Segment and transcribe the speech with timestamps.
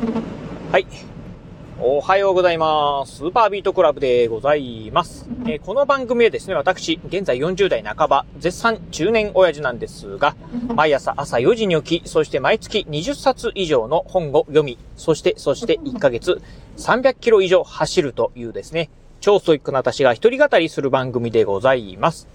[0.00, 0.86] はい。
[1.78, 3.16] おはようございます。
[3.16, 5.28] スーパービートクラブでございます。
[5.44, 10.36] えー、この番組はですね、私、現在40代半ば、絶賛中年親父なんですが、
[10.74, 16.40] 毎朝朝4時に起き、そして毎月20冊以上の本を読み、そして、そして1ヶ月
[16.78, 18.88] 300キロ以上走るというですね、
[19.20, 22.26] 超ストイックな私が一人語りする番組でございます。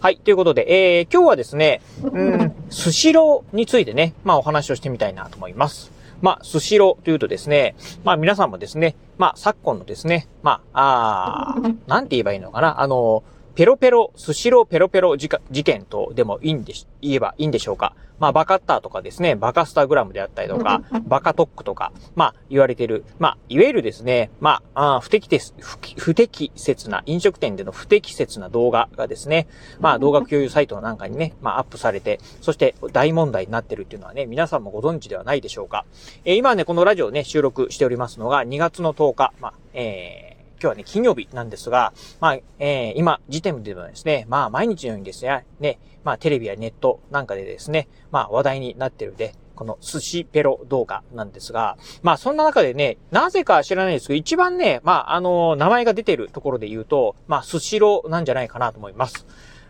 [0.00, 0.18] はい。
[0.18, 5.95] ということで、えー、今日はですね、うん、スシローについてね、まあお話をしてみたいなと思います。
[6.20, 7.74] まあ、スシローというとですね、
[8.04, 13.22] まあ皆さんもですね、まあ昨今のですね、まあ、あ なんて言えばいいのかな、あの、
[13.54, 15.28] ペロペロ、スシローペロペロ事
[15.64, 17.94] 件とでもいいんでし、言えばいいんでしょうか。
[18.18, 25.52] まあ、バカッターとかですね、バカスタグラムであったりとか、バカトックとか、まあ、言われてる、まあ、いわゆるですね、まあ、あ不適切、
[25.98, 29.46] 不適切な、飲食店での不適切な動画がですね、
[29.80, 35.84] まあ、動画共有サイトなんかにね、まあ、アップされて、そして大問題になってるっていうのはね、皆さんもご存知ではないでしょうか。
[36.24, 59.26] えー、今ね、このラジオね、収録しておりますのが2月の10日、まあ、えー今日はね、金曜日なんですが、まあ、えー、今、時点ではですね、まあ、毎日のようにですね、ね、まあ、テレビやネットなんかでですね、まあ、話題になってるで、この寿司ペロ動画なんですが、まあそんな中でね、なぜか知らないですけど、一番ね、まああの、名前が出てるところで言うと、まあ寿司ロなんじゃないかなと思います。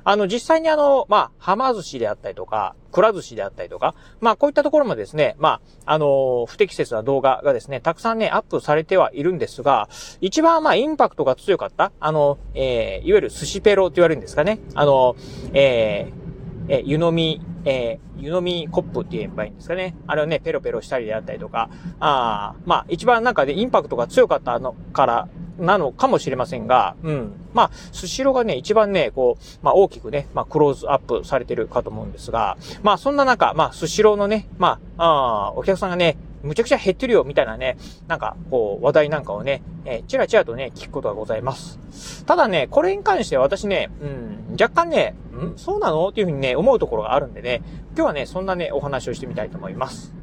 [0.09, 9.89] あの、実際にあの、まあ、浜寿司であったりとか、くら寿司であったりとか、まあ、こういったところもですね、まあ、あの、不適切な動画がですね、たくさんね、アップされてはいるんですが、
[10.21, 14.61] 一番まあ、インパクトが強かった、あの、えー、いわゆる寿司ペロって言われるんですかね。
[14.77, 15.17] あの、
[15.53, 16.27] えー、
[16.69, 19.97] え湯飲み、えー、湯飲みコップって言えばいいんですかね。
[20.07, 21.69] あれをね、ペロペロしたりであったりとか、
[22.01, 27.33] あまあ、一番なんかで、ね、インパクトが強かったのから、なのかもしれませんが、うん。
[27.55, 42.25] まあ、スシローがね、一番ね、こう、まあ大きくね、まあクローズアップされてるかと思うんですが、まあそんな中、まあスシローのね、まあ、あお客さんがね、むちゃくちゃ減ってるよ、みたいなね、なんか、こう、話題なんかをね、えー、チラチラとね、聞くことがございます。
[42.25, 46.09] ただね、これに関しては私ね、うん、若干ね、んそうなの？
[46.09, 47.63] っていうふうにね、思うところがあるんでね、
[47.97, 50.15] 今日はね、そんなね、お話をしてみたいと思います。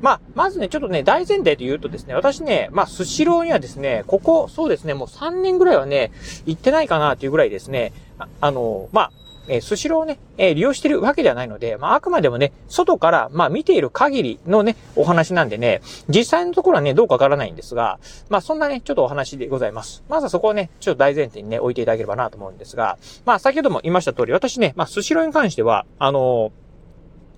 [0.00, 6.12] まあ、まずね、ちょっとね、大前提と言うとですね、私ね、まあ、スシローにはですね、ここ、そうですね、もう3年ぐらいはね、
[6.46, 9.12] 行ってないかなっていうぐらいですね、ああの、まあ、
[9.48, 20.04] え、スシローをね、え、利用してるわけではないので、まあ、あくまでもね、外から、まあ、見ている限りのね、お話なんでね、実際のところはね、どうかわからないんですが、まあ、そんなね、ちょっとお話でございます。
[20.08, 26.59] まずはそこをね、ちょっと大前提にね、置いていただければなと思うんですが、まあ、先ほども言いました通り、私ね、まあ、スシローに関しては、あのー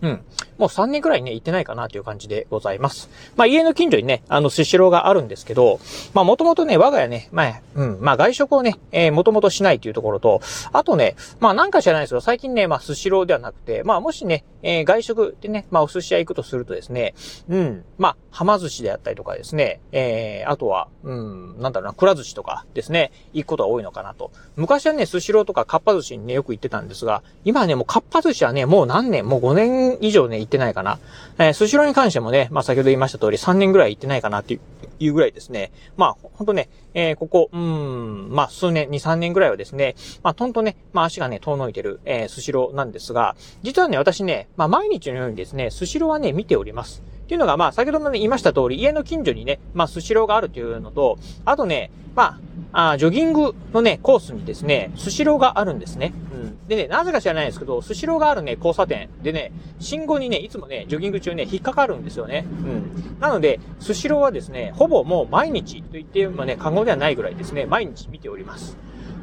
[0.02, 0.20] うん。
[0.58, 3.08] もう3年くらいね、行ってないかなという感じでございます。
[3.36, 5.80] まあ家の近所にね、あの、スシローがあるんですけど、
[6.12, 10.40] まあもともとね、我が家ね、まあ、うん、まあ外食をね、えー、もともとしないというところと、
[10.72, 17.14] あとね、まあなんか知らないですけど、最近ね、まあスシローではなくて、まあもしね、えー、外食でね、まあお寿司屋行くとするとですね、
[17.48, 24.30] うん、まあ、浜寿司であったりとかですね、えー、あとは、うん、なんだろうな、くら寿司とかですね、行くことが多いのかなと。
[24.56, 30.98] 昔はね、スシローとかかっぱ寿司にね、よく行ってたんですが、今はね、もうかっぱ寿司はね、もう何年、もう5年以上ね、行ってないかな。
[31.38, 34.58] えー、スシローに関してもね、まあ先ほど言いました通り3年ぐらい行ってないかなって
[34.98, 35.72] いうぐらいですね。
[35.96, 47.02] まあ、ほんとね、えー、ここ、うん、まあ数年、2、3年ぐらいはですね、まあとんとね、まあ足がね、遠のいてる、えー、スシローなんですが、実はね、私ね、まあ毎日のようにですね、スシローはね、見ております。
[47.22, 52.38] っていうのが、まあ、先ほどもね、言いました通り、家の近所にね、まあ、スシローがあるというのと、あとね、ま
[52.72, 56.12] あ、あジョギングのね、コースにですね、スシローがあるんですね。
[56.34, 56.68] うん。
[56.68, 62.44] でね、なぜか知らないんですけど、スシローがあるね、交差点でね、信号にね、いつもね、ジョギング中ね、引っかかるんですよね。
[62.46, 63.18] うん。
[63.20, 68.76] なので、スシローはですね、ほぼもう毎日と言ってもね、過言ではないぐらいですね、毎日見ております。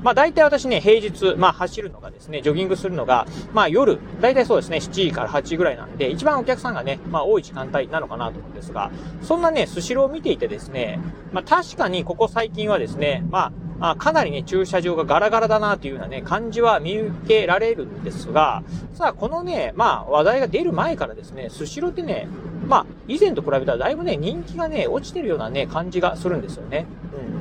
[0.03, 8.91] まあ大体私ね、平日、まあ走るのがですね、ジョギングするのが、まあ夜、大体そうですね、7時から8時ぐらいなんで、一番お客さんがね、まあ多い時間帯なのかなと思うんですが、
[9.22, 11.00] そんなね、スシローを見ていてですね、
[11.31, 13.51] まあ確かにここ最近はですね、ま
[13.81, 18.63] あ、かなりね、駐車場がガラガラだなというようなね、感じは見受けられるんですが、
[18.94, 22.28] さあ、このね、まあ、話題が出る前からですね、スシローってね、
[22.68, 26.86] まあ、以前と比べたらだいぶね、人気がね、落ちてるようなね、感じがするんですよね。
[27.13, 27.38] うん。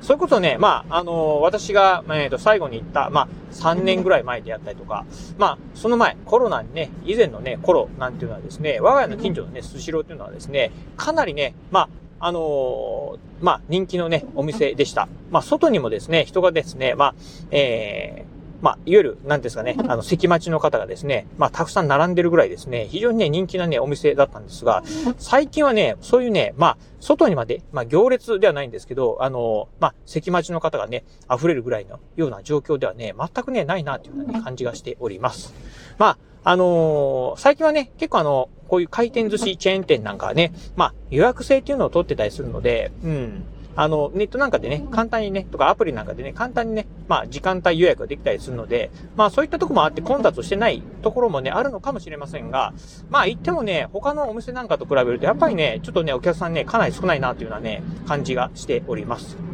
[0.00, 5.04] そういうことね、まあ、あのー、私が、えっ、ー、と、最後に行った、まあ、3年ぐらい前でやったりとか、
[5.38, 11.88] まあ、その前、コロナにね、以前のね、頃なんていうのはですね、我が家の近所のね、スシローっていうのはですね、かなりね、まあ、
[12.18, 15.08] あのー、まあ、人気のね、お店でした。
[15.30, 17.14] まあ、外にもですね、人がですね、まあ、
[17.50, 18.35] えー、
[18.66, 24.82] まあ、いわゆる、なんですかね、あの、席待ちの方がですね、まあ、たくさん並んでるぐらいですね、非常にね、人気なね、お店だったんですが、
[25.18, 35.54] 最近はね、そういうね、まあ、外にまで、まあ、行列ではないんですけど、あの、まあ、席待ちの方がね、溢れるぐらいのような状況ではね、全くね、ないな、というような、ね、感じがしております。
[35.96, 43.44] まあ、あのー、最近はね、結構あの、こういう回転寿司チェーン店なんかはね、まあ、予約制っていうのを取ってたりするので、うん。
[43.76, 52.72] あの、ネットなんかでね、簡単にね、とかアプリなんかでね、簡単にね、まあ、時間帯予約ができたりするので、まあ、そういったとこもあって混雑してないところもね、あるのかもしれませんが、
[53.10, 59.45] まあ、言ってもね、他のお店なんかと比べると、やっぱりね、ちょっとね、お客さんね、かなり少ないなというようなね、感じがしております。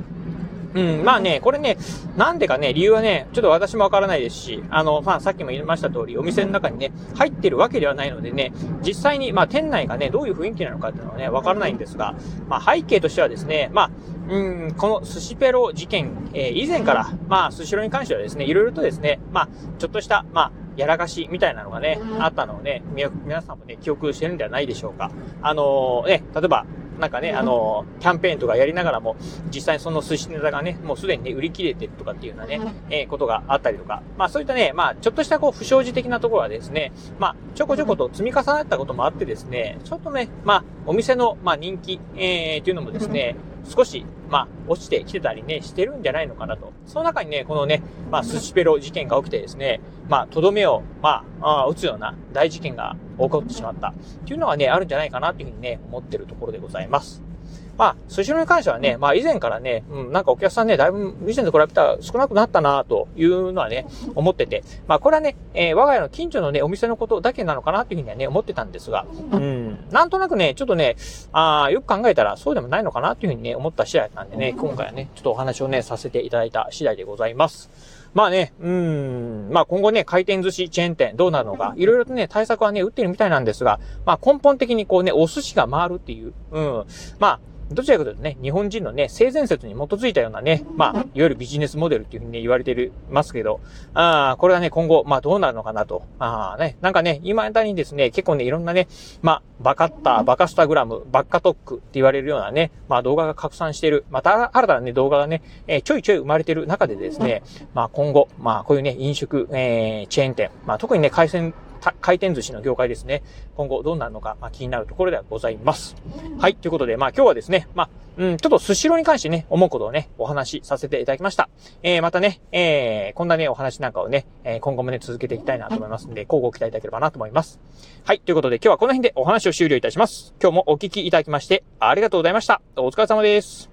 [0.74, 1.76] うん、まあね、これね、
[2.16, 8.52] なんでかね、理由はね、ちょっと私もわからないですし、あの、まあさっきも言いました通り、お店の中にね、入ってるわけではないのでね、
[8.84, 12.14] 実際に、まあ店内がね、どういう雰囲気なのかっていうのはね、わからないんですが、
[12.48, 13.90] まあ背景としてはですね、まあ、
[14.28, 19.48] うん、この寿司ペロ事件、えー、以前から、まあ、寿司ローに関してはですね、いろいろとですね、まあ、
[19.78, 22.82] ちょっとした、まあ、やらかしみたいなのがね、あったのをね、
[23.24, 25.10] 皆さんもね、記憶してるんではないでしょうか。
[25.42, 26.64] あのー、ね、例えば、
[27.02, 29.16] なんかね、あの、キャンペーンとかやりながらも、
[29.52, 32.60] 実際その寿司ネタがね、もうすでにね、売り切れてるとかっていうようなね、
[32.90, 46.72] えー、ことがあったりとか、まあそういったね、まあちょっとしたこう不祥事的なところはですね、まあちょこちょこと積み重なったこともあってですね、ちょっとね、まあお店の、まあ人気、えー、っていうのもですね、少し、まあ、落ちてきてたりね、してるんじゃないのかなと。
[46.86, 53.88] その中にね、このね、まあ、スシペロ事件が起きてですね、まあ、とどめを、まあ、あ打つような大事件が起こってしまった。
[53.88, 53.94] っ
[54.24, 57.31] ていうのがね、あるんじゃないかなっていうふうにね、思ってるところでございます。
[57.78, 70.96] まあ、寿司ロに関してはね、まあ以前からね、うん、なんかお客さんね、だいぶ以前と比べたら少なくなったなというのはね、思ってて、まあこれはね、えー、我が家の近所のね、お店のことだけなのかなっていうふうにはね、思ってたんですが、うん、なんとなくね、ちょっとね、
[71.32, 78.01] あよく考えたらそうでもないのかなっていうふうにね、思った次第なんでね、今回はね、ちょっとお話をね、させていただいた次第でございます。
[78.14, 86.84] まあね、うん、まあ今後ね、回転寿司チェーン店どうなるのか、いろいろとね、対策はね、打ってるみたいなんですが、まあ根本的にこうね、お寿司が回るっていう、うん、
[87.18, 87.40] まあ、
[87.74, 93.60] どちらかというとね、日本人のね、性善説に基づいたようなね、まあ、いわゆるビジネスモデルっていうふうにね、言われてる、ますけど、
[93.94, 96.02] ああ、これはね、今後、まあ、どうなるのかなと。
[96.18, 98.88] ああ、ね、なんかね、今だにですね、結構ね、いろんなね、
[99.22, 107.42] まあ、バカッター、バカスタグラム、バッカトックって言われるようなね、まあ、動画が拡散してる、また、新たなね、動画がね、えー、ちょいちょい生まれてる中でですね、
[107.74, 111.54] まあ、今後、まあ、こういうね、飲食、えー、チェーン店、まあ、特にね、海鮮
[112.00, 113.22] 回転寿司の業界ですね。
[113.56, 115.94] 今後どうなるのか、まあ、気になるところではございます。
[116.38, 116.56] はい。
[116.56, 121.48] ということで、まあ今日はですね、まあ、うん、ちょっとスシローに関してね、思うことをね、お話しさせていただきました。
[121.82, 127.60] えー、またね、えー、こんなね、お話なんかをね、えー、今後もね、続けていきたいなと思いますんで、交互期待いただければなと思います。
[128.04, 128.20] はい。
[128.20, 130.34] ということで、今日はこの辺でお話を終了いたします。
[130.40, 132.60] 今日もお聞きいただきまして、ありがとうございました。
[132.76, 133.71] お疲れ様です。